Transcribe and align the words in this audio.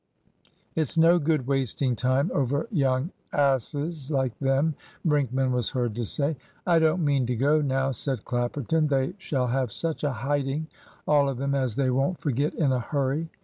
"It's 0.75 0.97
no 0.97 1.19
good 1.19 1.45
wasting 1.45 1.95
time 1.95 2.31
over 2.33 2.67
young 2.71 3.11
asses 3.31 4.09
like 4.09 4.35
them," 4.39 4.73
Brinkman 5.05 5.51
was 5.51 5.69
heard 5.69 5.93
to 5.93 6.05
say. 6.05 6.37
"I 6.65 6.79
don't 6.79 7.05
mean 7.05 7.27
to 7.27 7.35
go 7.35 7.61
now," 7.61 7.91
said 7.91 8.25
Clapperton. 8.25 8.87
"They 8.87 9.13
shall 9.19 9.45
have 9.45 9.71
such 9.71 10.03
a 10.03 10.09
hiding, 10.11 10.65
all 11.07 11.29
of 11.29 11.37
them, 11.37 11.53
as 11.53 11.75
they 11.75 11.91
won't 11.91 12.19
forget 12.19 12.55
in 12.55 12.71
a 12.71 12.79
hurry." 12.79 13.29